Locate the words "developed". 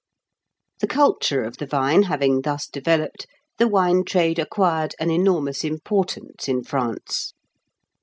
2.67-3.27